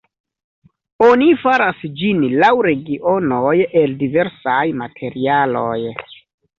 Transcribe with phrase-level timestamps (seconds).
[1.07, 3.55] Oni faras ĝin laŭ regionoj
[3.85, 5.81] el diversaj materialoj.